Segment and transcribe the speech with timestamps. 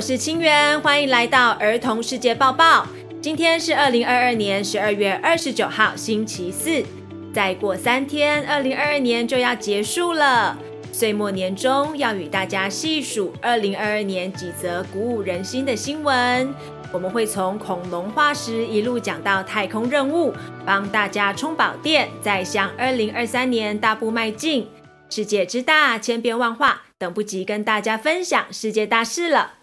[0.00, 2.86] 我是清源，欢迎来到儿童世界报报。
[3.20, 6.82] 今天是二零二二年十二月二十九号，星期四。
[7.34, 10.56] 再过三天，二零二二年就要结束了。
[10.90, 16.50] 岁末年终，要与大家细数二零二二年几则鼓舞人心的新闻。
[16.90, 20.32] 我们会从恐龙化石一路讲到太空任务，
[20.64, 24.66] 帮大家充饱电，再向二零二三年大步迈进。
[25.10, 26.84] 世界之大，千变万化。
[26.96, 29.59] 等不及跟大家分享世界大事了。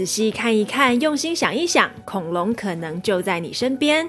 [0.00, 4.08] 仔细看一看，用心想一想，恐龙可能就在你身边。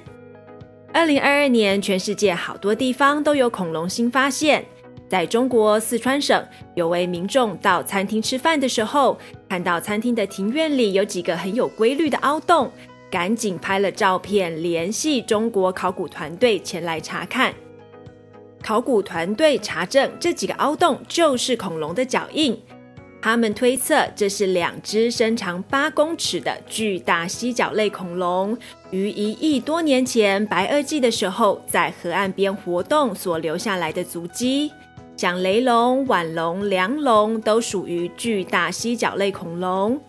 [0.93, 4.63] 二零二二年，全世界好多地方都有恐龙新发现。
[5.09, 6.41] 在中国四川省，
[6.75, 12.71] 有位民众到餐厅吃饭的时候，看到餐厅的庭院里有几个很有规律的凹洞，
[13.09, 17.53] 赶紧拍了照片，联系中国考古团队前来查看。
[18.63, 22.57] 考古团队查证，这几个凹洞就是恐龙的脚印。
[23.21, 28.57] 他们推测，这是两只身长八公尺的巨大蜥脚类恐龙，
[28.89, 34.71] 于一亿多年前白垩纪的时候在河岸边活动所留下来的足迹。
[35.15, 40.01] 像雷龙、腕龙、梁龙都属于巨大蜥脚类恐龙。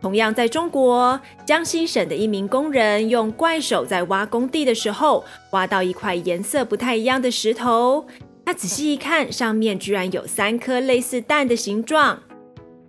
[0.00, 8.04] 同样，在中国江西省的一名工人用怪手在挖工地的时候，挖到一块颜色不太一样的石头。
[8.46, 12.22] 他仔细一看，上面居然有三颗类似蛋的形状。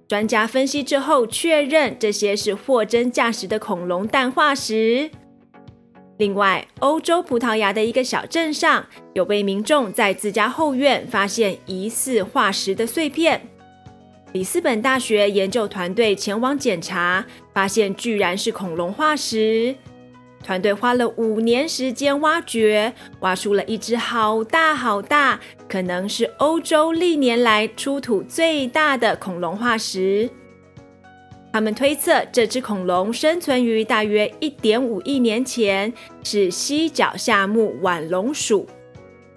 [0.08, 5.10] 专家分析之后，确认这些是货真价实的恐龙蛋化石。
[6.20, 8.86] 另外，欧洲葡萄牙的一个小镇上，
[9.16, 13.42] 有位民众在自家后院发现疑似化石的碎片。
[14.34, 19.76] 里斯本大学研究团队前往检查，发现居然是恐龙化石。
[20.48, 25.38] 团队花了五年时间挖掘，挖出了一只好大好大，
[25.68, 30.30] 可能是欧洲历年来出土最大的恐龙化石。
[31.52, 35.92] 他们推测，这只恐龙生存于大约一点五亿年前，
[36.24, 38.66] 是蜥脚下目腕龙属，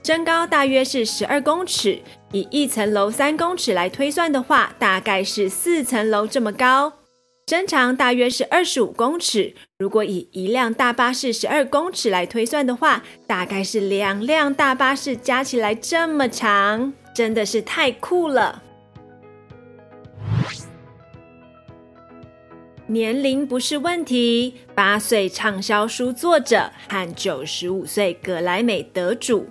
[0.05, 1.99] 身高大约是十二公尺。
[2.31, 6.93] 以一层楼三公尺来推算的话，大概是四层楼这么高。
[7.49, 9.57] 身长大约是二十五公尺。
[9.81, 18.63] 如果以一辆大巴士十二公尺来推算的话，大概是两辆大巴士加起来这么长，真的是太酷了。
[22.89, 24.57] 年龄不是问题。
[24.75, 29.47] 八岁畅销书作者和九十五岁葛莱美得主，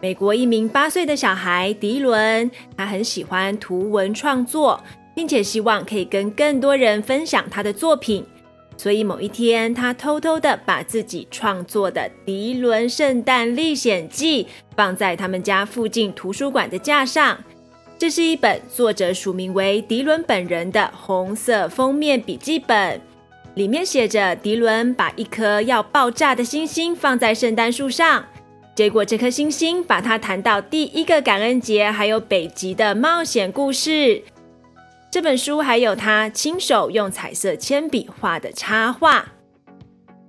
[0.00, 4.82] 美国一名八岁的小孩迪伦，他很喜欢图文创作，
[5.14, 8.26] 并且希望可以跟更多人分享他的作品。
[8.78, 14.44] 所以某一天，他偷偷的把自己创作的《迪伦圣诞历险记》
[14.76, 17.36] 放在他们家附近图书馆的架上。
[17.98, 23.00] 这是一本作者署名为迪伦本人的红色封面笔记本，
[23.54, 28.24] 里面写着迪伦把一颗要爆炸的星星放在圣诞树上，
[28.76, 34.22] 结果这颗星星把他弹到第一个感恩节，还有北极的冒险故事。
[35.10, 39.32] 这本书还有他亲手用彩色铅笔画的插画。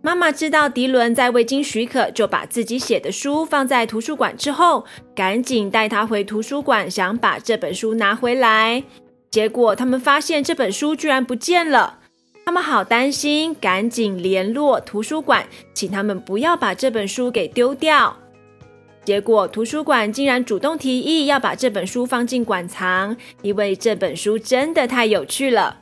[0.01, 8.83] 妈妈知道迪伦在未经许可就把自己写的书放在图书馆之后，赶紧带他回图书馆，想把这本书拿回来。
[9.29, 11.99] 结果他们发现这本书居然不见了，
[12.45, 18.15] 他们好担心，赶紧联络图书馆，请他们不要把这本书给丢掉。
[19.09, 25.75] 结果图书馆竟然主动提议要把这本书放进馆藏，因为这本书真的太有趣了。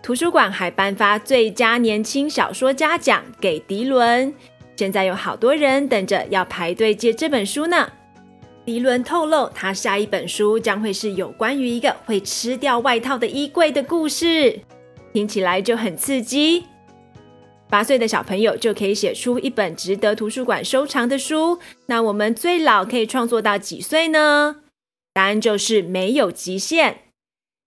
[0.00, 4.32] 图书馆还颁发最佳年轻小说家奖给迪伦，
[4.76, 7.90] 现在有好多人等着要排队借这本书呢。
[8.64, 14.60] 迪伦透露，他下一本书将会是有关于一个会吃掉外套的衣柜的故事，
[15.12, 16.66] 听起来就很刺激。
[17.68, 24.56] 八岁的小朋友就可以写出一本值得图书馆收藏的书，那我们最老可以创作到几岁呢？
[25.12, 26.98] 答案就是没有极限。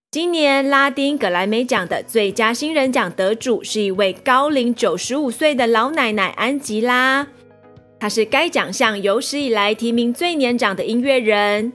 [0.09, 7.27] 今年拉丁格莱美奖的最佳新人奖得主是一位高龄九十五岁的老奶奶安吉拉，
[7.99, 11.73] 她是该奖项有史以来提名最年长的音乐人。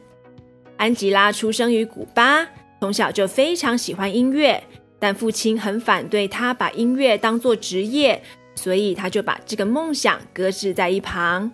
[0.79, 2.49] 安吉拉出生于古巴，
[2.81, 4.63] 从小就非常喜欢音乐，
[5.03, 8.23] 但父亲很反对他把音乐当作职业，
[8.55, 11.51] 所以他就把这个梦想搁置在一旁。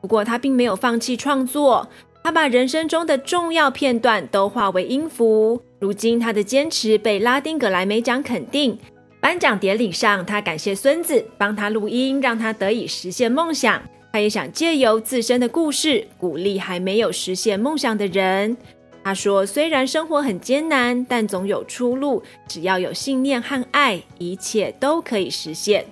[0.00, 1.88] 不过他并没有放弃创作。
[2.24, 5.62] 他把人生中的重要片段都化为音符。
[5.78, 8.76] 如今，他的坚持被拉丁格莱美奖肯定，
[9.20, 13.80] 颁奖典礼上，他感谢孙子帮他录音，让他得以实现梦想。
[14.12, 18.56] 他也想借由自身的故事，鼓励还没有实现梦想的人。
[19.04, 22.22] 他说：“虽然生活很艰难，但总有出路。
[22.48, 25.84] 只要有信念和爱，一切都可以实现。”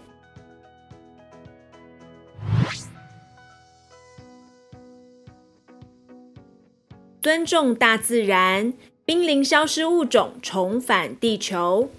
[7.20, 8.73] 尊重大自然，
[9.05, 11.91] 濒临消失物种重返地球，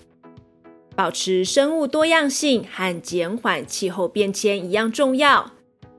[0.96, 5.53] 保持生物多样性和减缓气候变迁一样重要。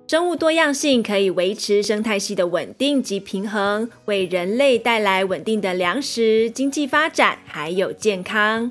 [0.06, 8.70] 生物多样性可以维持生态系的稳定及平衡，为人类带来稳定的粮食、经济发展还有健康。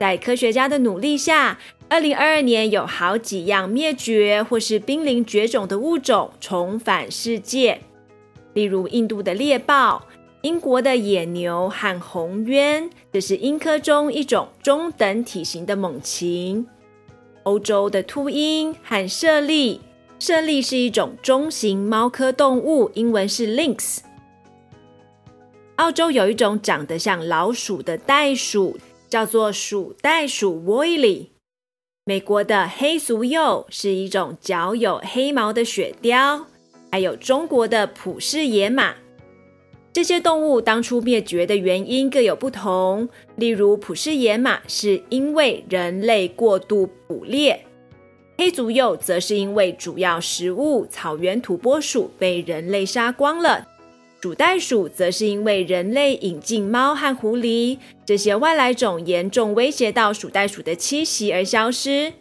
[0.00, 1.58] 在科学家的努力下，
[1.90, 7.78] 二零二二年有好几样灭绝或是濒临绝种的物种重返世界，
[8.54, 10.06] 例如印度的猎豹、
[10.40, 16.64] 英国的野牛和红鸢，这是鹰科中一种中等体型的猛禽；
[17.42, 19.80] 欧洲的秃鹰和猞猁。
[20.18, 23.98] 猞猁是一种中型猫科动物，英文是 lynx。
[25.76, 28.78] 澳洲有一种长得像老鼠的袋鼠，
[29.10, 31.30] 叫做鼠袋鼠 w o l l y。
[32.06, 36.44] 美国的黑足鼬是一种脚有黑毛的雪貂，
[36.90, 38.94] 还有中国的普氏野马。
[39.92, 47.66] 这些动物当初灭绝的原因各有不同，例如普氏野马是因为人类过度捕猎。
[48.38, 53.66] 黑足鼬则是因为主要食物草原土拨鼠被人类杀光了，
[54.20, 62.12] 鼠袋鼠则是因为人类引进猫和狐狸这些外来种严重威胁到鼠袋鼠的栖息而消失。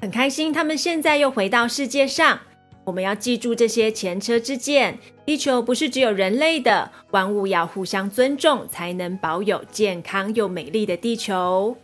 [0.00, 2.40] 很开心，他们现在又回到世界上。
[2.84, 11.76] 我们要记住这些前车之鉴：地球不是只有人类的，万物要互相尊重，才能保有健康又美丽的地球。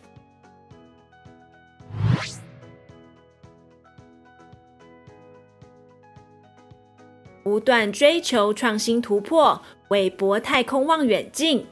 [7.49, 11.65] 不断追求创新突破，韦伯太空望远镜，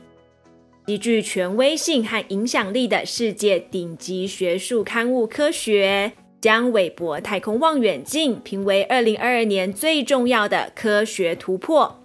[0.87, 12.03] 极具权威性和影响力的世界顶级学术刊物《科学》将韦伯太空望远镜评为二零二二年最重要的科学突破。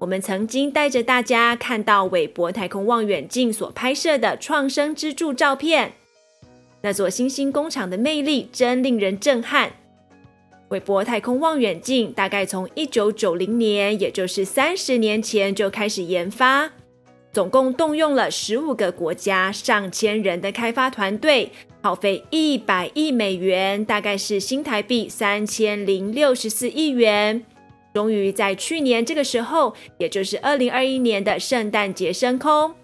[0.00, 5.92] 我们曾经带着大家看到韦伯太空望远镜所拍摄的创生之柱照片，
[6.82, 9.70] 那座星星工厂的魅力真令人震撼。
[10.70, 16.72] 韦伯太空望远镜大概从一九九零年，也就是三十年前就开始研发，
[17.32, 21.52] 总共动用了十五个国家上千人的开发团队，
[21.82, 27.44] 耗费一百亿美元，大概是新台币三千零六十四亿元，
[27.94, 32.74] 终于在去年这个时候，也就是二零二一年的圣诞节升空。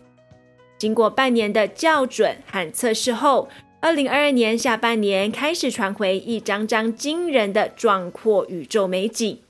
[0.78, 3.48] 经过半年的校准和测试后，
[3.82, 9.40] 二零二二年下半年开始传回一张张惊人的壮阔宇宙美景。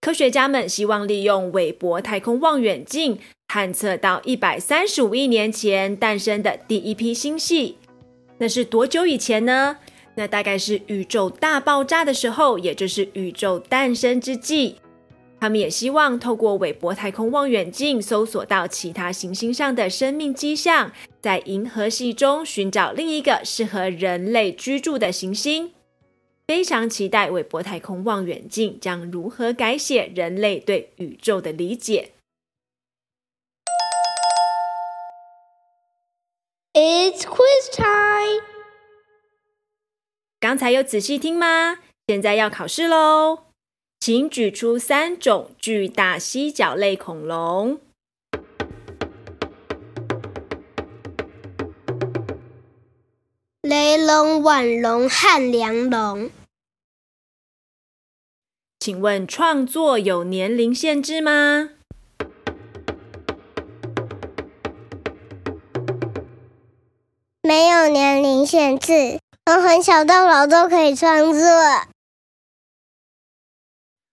[0.00, 7.76] 科学家们希望利用韦伯太空望远镜探测到一百三十五亿年前诞生的第一批星系。
[8.38, 9.76] 那是多久以前呢？
[10.16, 14.74] 那大概是宇宙大爆炸的时候，也就是宇宙诞生之际。
[15.40, 25.72] 他们也希望透过韦伯太空望远镜搜索到其他行星上的生命迹象，在银河系中寻找另一个适合人类居住的行星。
[26.46, 32.12] 非常期待韦伯太空望远镜将如何改写人类对宇宙的理解。
[36.72, 38.42] It's quiz time！
[40.40, 41.78] 刚才有仔细听吗？
[42.06, 43.47] 现在要考试喽！
[44.10, 47.78] 请举出三种巨大蜥脚类恐龙：
[53.60, 56.30] 雷龙、腕龙和梁龙。
[58.80, 61.68] 请问创作有年龄限制吗？
[67.42, 71.42] 没有年龄限制，从很小到老都可以创作。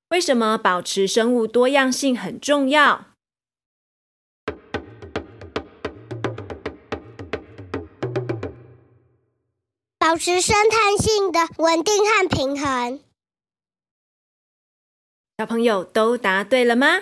[0.09, 3.07] 为什么保持生物多样性很重要？
[9.97, 13.01] 保持生态性的稳定和平衡。
[15.37, 17.01] 小朋友都答对了吗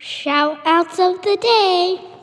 [0.00, 2.15] ？Shoutouts of the day。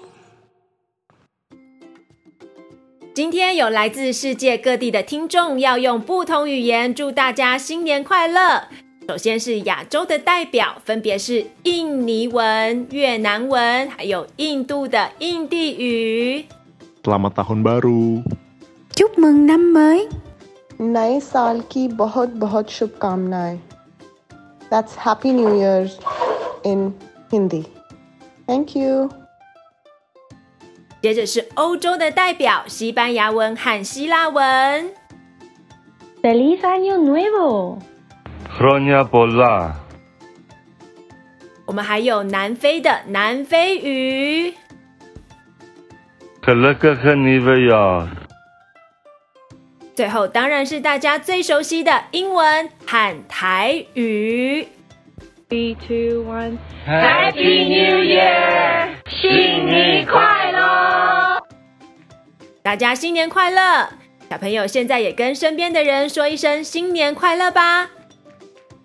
[3.14, 8.68] 今天有来自世界各地的听众，要用不同语言祝大家新年快乐。
[9.08, 16.44] 首先是亚洲的代表，分别是印尼文、越南文，还有印度的印地语。
[17.02, 18.22] Selamat Tahun Baru.
[18.94, 20.08] Chúc mừng năm mới.
[20.78, 23.58] नए साल की बहुत बहुत शुभकामनाएं.
[24.70, 25.88] That's Happy New Year
[26.62, 26.92] in
[27.30, 27.64] Hindi.
[28.46, 29.08] Thank you.
[31.03, 34.89] 接着是欧洲的代表，西班牙文和希腊文。
[36.21, 37.79] Feliz Año Nuevo.
[39.11, 39.73] Bola
[41.65, 44.53] 我们还有南非的南非语。
[46.41, 48.07] Gelukkige Nieuwe Jaar.
[49.93, 54.65] 最后当然是大家最熟悉的英文和台语。
[55.49, 56.57] Three, two, one.
[56.87, 58.82] Happy New Year！
[59.23, 59.31] 新
[59.65, 61.41] 年快乐！
[62.61, 63.87] 大家新年快乐！
[64.29, 67.89] 小朋友现在也跟身边的人说一声新年快乐吧。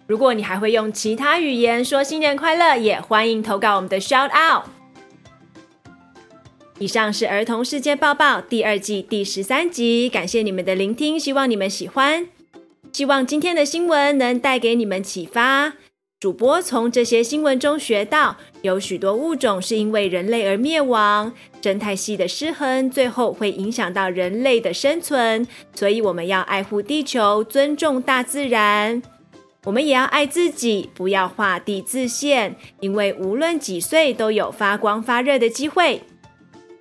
[0.07, 4.67] 如果你还会用其他语言说新年快乐，也欢迎投稿我们的 Shout Out。
[6.79, 12.29] 以上是儿童世界报报第二季第十三集，感谢你们的聆听，希望你们喜欢。
[12.93, 15.73] 希望今天的新闻能带给你们启发。
[16.21, 21.33] 主播从这些新闻中学到，有许多物种是因为人类而灭亡，
[21.63, 25.47] 生态系的失衡最后会影响到人类的生存，
[25.77, 29.01] 所以我们要爱护地球，尊重大自然。
[29.65, 36.03] 我们也要爱自己，不要画地自限，因为无论几岁都有发光发热的机会。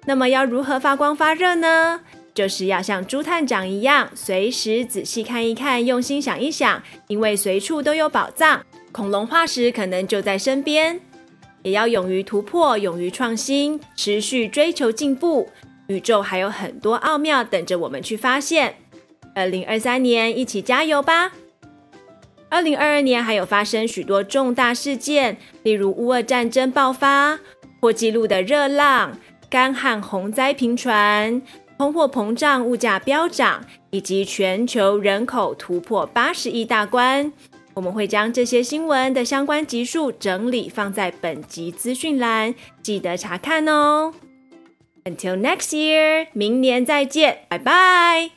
[0.07, 2.01] 那么要如何发光发热呢？
[2.33, 8.63] 就是要像朱探长一样，随时仔细看一看，用心想一想，因为随处都有宝藏。
[8.97, 10.99] 恐龙化石可能就在身边，
[11.61, 15.47] 也要勇于突破，勇于创新，持续追求进步。
[15.85, 18.73] 宇宙还有很多奥妙等着我们去发现。
[19.35, 21.33] 二零二三年，一起加油吧！
[22.49, 27.39] 二零二二年还有发生许多重大事件，例如乌俄战争爆发、
[27.79, 31.39] 破纪录的热浪、干旱洪灾频传、
[31.77, 37.31] 通货膨胀、物价飙涨，以及全球人口突破八十亿大关。
[37.77, 44.15] 我们会将这些新闻的相关集数整理放在本集资讯栏，记得查看哦。
[45.05, 48.36] Until next year，明年再见，拜拜。